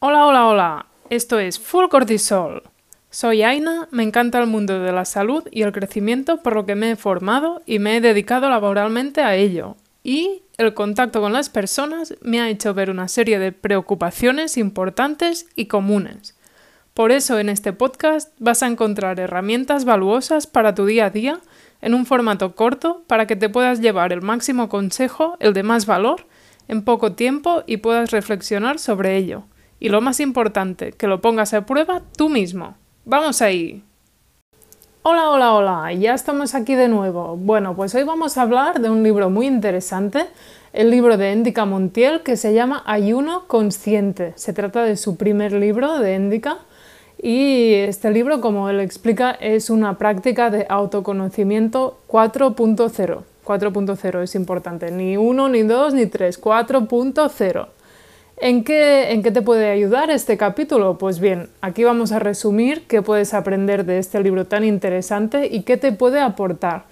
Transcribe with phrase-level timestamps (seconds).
[0.00, 0.86] Hola, hola, hola.
[1.10, 2.62] Esto es Full Cortisol.
[3.10, 6.76] Soy Aina, me encanta el mundo de la salud y el crecimiento por lo que
[6.76, 9.74] me he formado y me he dedicado laboralmente a ello.
[10.04, 15.48] Y el contacto con las personas me ha hecho ver una serie de preocupaciones importantes
[15.56, 16.38] y comunes.
[16.94, 21.40] Por eso en este podcast vas a encontrar herramientas valuosas para tu día a día
[21.80, 25.86] en un formato corto para que te puedas llevar el máximo consejo, el de más
[25.86, 26.28] valor,
[26.68, 29.42] en poco tiempo y puedas reflexionar sobre ello.
[29.80, 32.74] Y lo más importante, que lo pongas a prueba tú mismo.
[33.04, 33.84] ¡Vamos ahí!
[35.02, 37.36] Hola, hola, hola, ya estamos aquí de nuevo.
[37.36, 40.26] Bueno, pues hoy vamos a hablar de un libro muy interesante,
[40.72, 44.32] el libro de Endica Montiel que se llama Ayuno Consciente.
[44.36, 46.58] Se trata de su primer libro de Endica
[47.22, 53.22] y este libro, como él explica, es una práctica de autoconocimiento 4.0.
[53.44, 57.68] 4.0 es importante, ni 1, ni 2, ni 3, 4.0.
[58.40, 60.96] ¿En qué, ¿En qué te puede ayudar este capítulo?
[60.96, 65.62] Pues bien, aquí vamos a resumir qué puedes aprender de este libro tan interesante y
[65.62, 66.84] qué te puede aportar.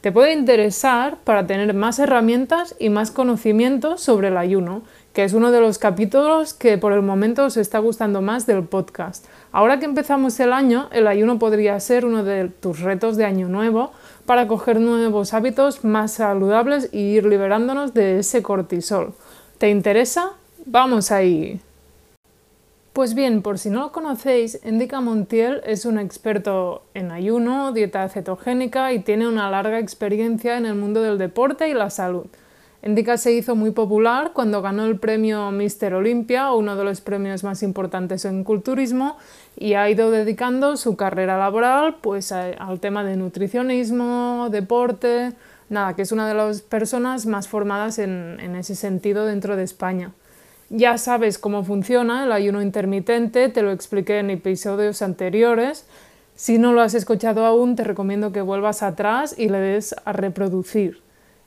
[0.00, 4.80] Te puede interesar para tener más herramientas y más conocimientos sobre el ayuno,
[5.12, 8.64] que es uno de los capítulos que por el momento os está gustando más del
[8.64, 9.26] podcast.
[9.52, 13.46] Ahora que empezamos el año, el ayuno podría ser uno de tus retos de año
[13.48, 13.92] nuevo
[14.24, 19.12] para coger nuevos hábitos más saludables y ir liberándonos de ese cortisol.
[19.58, 20.32] ¿Te interesa?
[20.66, 21.60] Vamos ahí.
[22.94, 28.08] Pues bien, por si no lo conocéis, Endica Montiel es un experto en ayuno, dieta
[28.08, 32.26] cetogénica y tiene una larga experiencia en el mundo del deporte y la salud.
[32.82, 37.42] Endica se hizo muy popular cuando ganó el premio Mister Olympia, uno de los premios
[37.42, 39.18] más importantes en culturismo,
[39.56, 45.32] y ha ido dedicando su carrera laboral pues, al tema de nutricionismo, deporte,
[45.68, 50.12] nada, que es una de las personas más formadas en ese sentido dentro de España.
[50.76, 55.86] Ya sabes cómo funciona el ayuno intermitente, te lo expliqué en episodios anteriores.
[56.34, 60.12] Si no lo has escuchado aún, te recomiendo que vuelvas atrás y le des a
[60.12, 61.00] reproducir.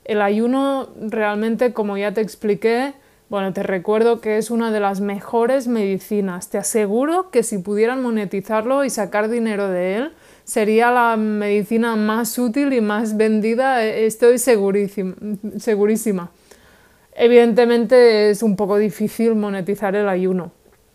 [0.06, 2.94] El ayuno realmente, como ya te expliqué,
[3.28, 6.48] bueno, te recuerdo que es una de las mejores medicinas.
[6.48, 10.12] Te aseguro que si pudieran monetizarlo y sacar dinero de él,
[10.44, 16.30] sería la medicina más útil y más vendida, estoy segurísima.
[17.20, 20.52] Evidentemente es un poco difícil monetizar el ayuno.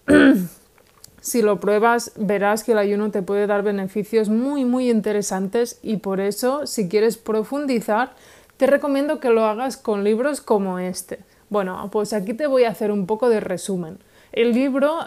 [1.20, 5.98] si lo pruebas, verás que el ayuno te puede dar beneficios muy, muy interesantes y
[5.98, 8.14] por eso, si quieres profundizar,
[8.56, 11.20] te recomiendo que lo hagas con libros como este.
[11.50, 14.00] Bueno, pues aquí te voy a hacer un poco de resumen.
[14.32, 15.00] El libro,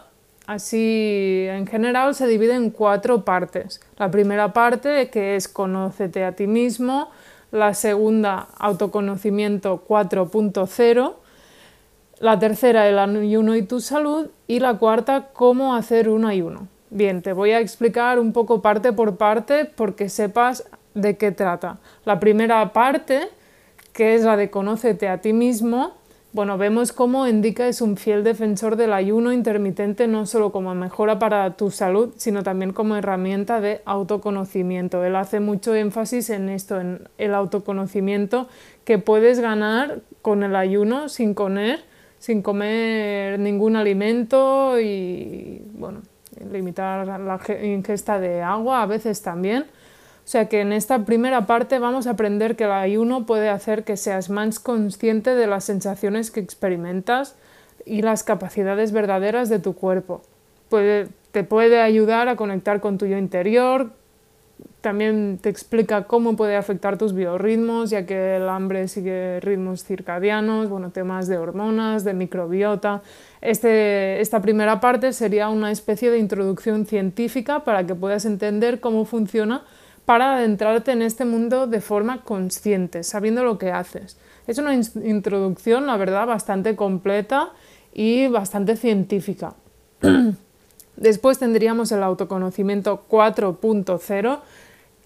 [0.46, 3.80] así en general, se divide en cuatro partes.
[3.96, 7.08] La primera parte, que es Conócete a ti mismo,
[7.50, 11.14] la segunda autoconocimiento 4.0,
[12.18, 16.68] la tercera el ayuno y tu salud y la cuarta cómo hacer un ayuno.
[16.90, 20.64] Bien, te voy a explicar un poco parte por parte porque sepas
[20.94, 21.78] de qué trata.
[22.04, 23.28] La primera parte,
[23.92, 25.94] que es la de conócete a ti mismo,
[26.36, 31.18] bueno, vemos cómo Indica es un fiel defensor del ayuno intermitente no solo como mejora
[31.18, 35.02] para tu salud, sino también como herramienta de autoconocimiento.
[35.02, 38.48] Él hace mucho énfasis en esto, en el autoconocimiento
[38.84, 41.80] que puedes ganar con el ayuno sin comer,
[42.18, 46.02] sin comer ningún alimento y bueno,
[46.52, 49.64] limitar la ingesta de agua a veces también.
[50.26, 53.84] O sea que en esta primera parte vamos a aprender que el ayuno puede hacer
[53.84, 57.36] que seas más consciente de las sensaciones que experimentas
[57.84, 60.22] y las capacidades verdaderas de tu cuerpo.
[61.30, 63.92] te puede ayudar a conectar con tu yo interior,
[64.80, 70.68] también te explica cómo puede afectar tus biorritmos, ya que el hambre sigue ritmos circadianos,
[70.68, 73.02] bueno, temas de hormonas, de microbiota.
[73.40, 79.04] Este, esta primera parte sería una especie de introducción científica para que puedas entender cómo
[79.04, 79.62] funciona
[80.06, 84.16] para adentrarte en este mundo de forma consciente, sabiendo lo que haces.
[84.46, 87.50] Es una introducción, la verdad, bastante completa
[87.92, 89.54] y bastante científica.
[90.96, 94.38] Después tendríamos el autoconocimiento 4.0.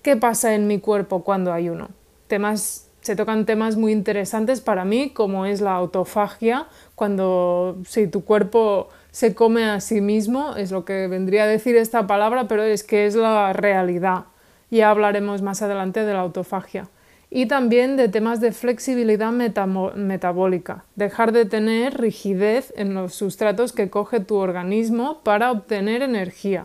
[0.02, 1.88] ¿Qué pasa en mi cuerpo cuando ayuno?
[2.26, 8.22] Temas, se tocan temas muy interesantes para mí, como es la autofagia, cuando si tu
[8.24, 12.62] cuerpo se come a sí mismo, es lo que vendría a decir esta palabra, pero
[12.62, 14.26] es que es la realidad.
[14.70, 16.88] Ya hablaremos más adelante de la autofagia.
[17.28, 20.84] Y también de temas de flexibilidad metabólica.
[20.96, 26.64] Dejar de tener rigidez en los sustratos que coge tu organismo para obtener energía.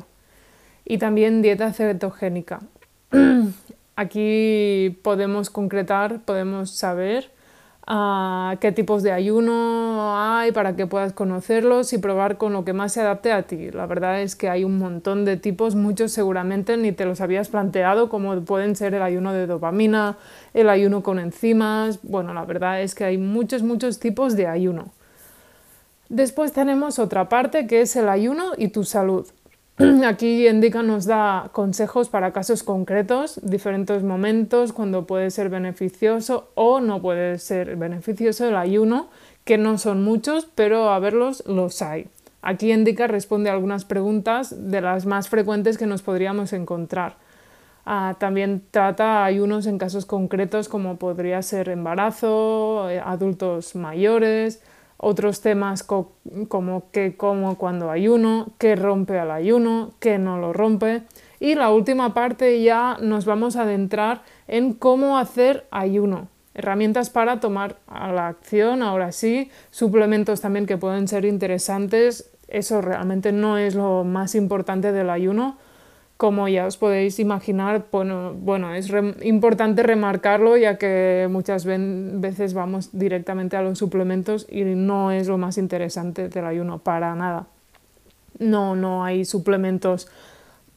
[0.83, 2.61] Y también dieta cetogénica.
[3.95, 7.34] Aquí podemos concretar, podemos saber
[7.87, 12.73] a qué tipos de ayuno hay para que puedas conocerlos y probar con lo que
[12.73, 13.69] más se adapte a ti.
[13.71, 17.49] La verdad es que hay un montón de tipos, muchos seguramente ni te los habías
[17.49, 20.17] planteado, como pueden ser el ayuno de dopamina,
[20.53, 21.99] el ayuno con enzimas.
[22.01, 24.91] Bueno, la verdad es que hay muchos, muchos tipos de ayuno.
[26.09, 29.27] Después tenemos otra parte que es el ayuno y tu salud.
[30.07, 36.79] Aquí Indica nos da consejos para casos concretos, diferentes momentos, cuando puede ser beneficioso o
[36.79, 39.09] no puede ser beneficioso el ayuno,
[39.43, 42.07] que no son muchos, pero a verlos los hay.
[42.41, 47.17] Aquí Indica responde algunas preguntas de las más frecuentes que nos podríamos encontrar.
[47.85, 54.61] Ah, también trata ayunos en casos concretos como podría ser embarazo, eh, adultos mayores,
[55.07, 61.03] otros temas como qué como cuando ayuno, qué rompe al ayuno, qué no lo rompe.
[61.39, 66.27] Y la última parte ya nos vamos a adentrar en cómo hacer ayuno.
[66.55, 72.31] Herramientas para tomar a la acción, ahora sí, suplementos también que pueden ser interesantes.
[72.47, 75.59] Eso realmente no es lo más importante del ayuno,
[76.17, 78.89] como ya os podéis imaginar, bueno, es
[79.21, 85.37] importante remarcarlo ya que muchas veces vamos directamente a los suplementos y no es lo
[85.37, 87.47] más interesante del ayuno, para nada.
[88.39, 90.07] No, no hay suplementos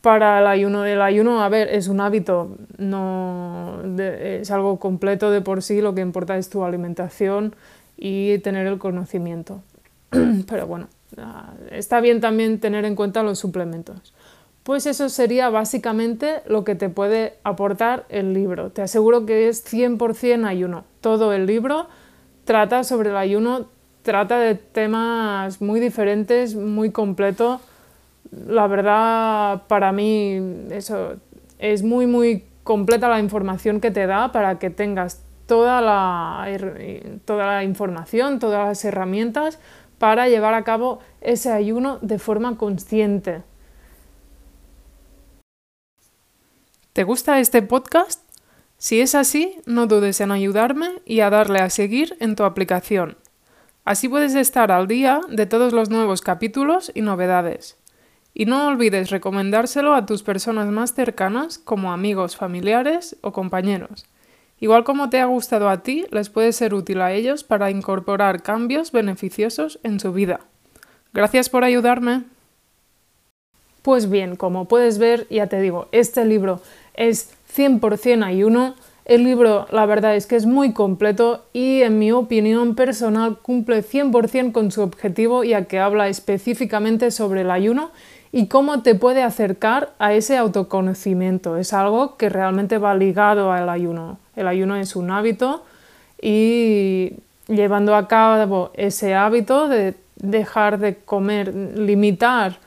[0.01, 0.85] para el ayuno.
[0.85, 5.95] El ayuno, a ver, es un hábito, no es algo completo de por sí, lo
[5.95, 7.55] que importa es tu alimentación
[7.97, 9.63] y tener el conocimiento.
[10.49, 14.15] Pero bueno, ah, está bien también tener en cuenta los suplementos.
[14.63, 18.71] Pues eso sería básicamente lo que te puede aportar el libro.
[18.71, 20.85] Te aseguro que es 100% ayuno.
[21.01, 21.89] Todo el libro
[22.45, 23.67] trata sobre el ayuno,
[24.03, 27.61] trata de temas muy diferentes, muy completo.
[28.47, 30.39] La verdad, para mí,
[30.71, 31.17] eso
[31.59, 36.47] es muy, muy completa la información que te da para que tengas toda la,
[37.25, 39.59] toda la información, todas las herramientas
[39.99, 43.43] para llevar a cabo ese ayuno de forma consciente.
[46.99, 48.25] ¿Te gusta este podcast?
[48.77, 53.17] Si es así, no dudes en ayudarme y a darle a seguir en tu aplicación.
[53.85, 57.77] Así puedes estar al día de todos los nuevos capítulos y novedades.
[58.35, 64.05] Y no olvides recomendárselo a tus personas más cercanas como amigos, familiares o compañeros.
[64.59, 68.43] Igual como te ha gustado a ti, les puede ser útil a ellos para incorporar
[68.43, 70.41] cambios beneficiosos en su vida.
[71.13, 72.25] Gracias por ayudarme.
[73.83, 76.61] Pues bien, como puedes ver, ya te digo, este libro
[76.99, 78.75] es 100% ayuno.
[79.05, 83.83] El libro, la verdad es que es muy completo y, en mi opinión personal, cumple
[83.83, 87.91] 100% con su objetivo, ya que habla específicamente sobre el ayuno
[88.33, 91.57] y cómo te puede acercar a ese autoconocimiento.
[91.57, 94.19] Es algo que realmente va ligado al ayuno.
[94.37, 95.65] El ayuno es un hábito
[96.21, 97.15] y
[97.47, 102.59] llevando a cabo ese hábito de dejar de comer, limitar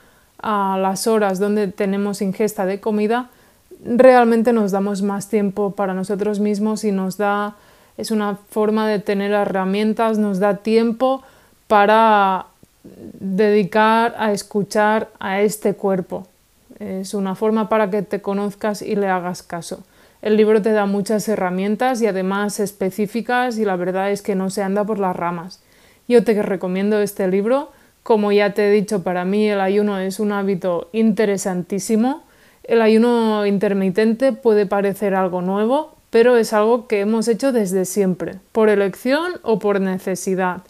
[0.41, 3.29] a las horas donde tenemos ingesta de comida,
[3.83, 7.55] realmente nos damos más tiempo para nosotros mismos y nos da,
[7.97, 11.23] es una forma de tener herramientas, nos da tiempo
[11.67, 12.47] para
[12.83, 16.27] dedicar a escuchar a este cuerpo.
[16.79, 19.83] Es una forma para que te conozcas y le hagas caso.
[20.21, 24.49] El libro te da muchas herramientas y además específicas y la verdad es que no
[24.49, 25.61] se anda por las ramas.
[26.07, 27.71] Yo te recomiendo este libro.
[28.03, 32.23] Como ya te he dicho, para mí el ayuno es un hábito interesantísimo
[32.71, 38.35] el ayuno intermitente puede parecer algo nuevo, pero es algo que hemos hecho desde siempre,
[38.53, 40.61] por elección o por necesidad.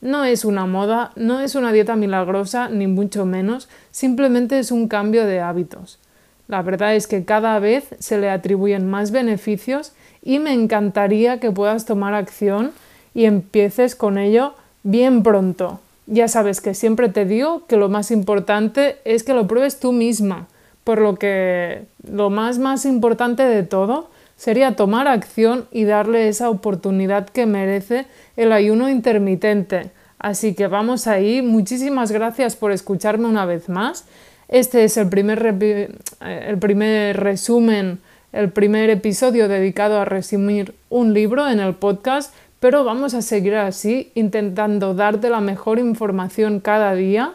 [0.00, 4.88] No es una moda, no es una dieta milagrosa, ni mucho menos, simplemente es un
[4.88, 6.00] cambio de hábitos.
[6.48, 9.92] La verdad es que cada vez se le atribuyen más beneficios
[10.24, 12.72] y me encantaría que puedas tomar acción
[13.14, 15.78] y empieces con ello bien pronto.
[16.08, 19.92] Ya sabes que siempre te digo que lo más importante es que lo pruebes tú
[19.92, 20.48] misma
[20.84, 26.50] por lo que lo más más importante de todo sería tomar acción y darle esa
[26.50, 29.90] oportunidad que merece el ayuno intermitente.
[30.18, 31.42] Así que vamos ahí.
[31.42, 34.06] Muchísimas gracias por escucharme una vez más.
[34.48, 35.88] Este es el primer, eh,
[36.20, 38.00] el primer resumen,
[38.32, 43.54] el primer episodio dedicado a resumir un libro en el podcast, pero vamos a seguir
[43.54, 47.34] así, intentando darte la mejor información cada día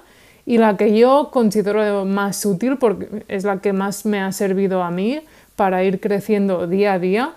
[0.50, 4.82] y la que yo considero más útil porque es la que más me ha servido
[4.82, 5.22] a mí
[5.56, 7.34] para ir creciendo día a día,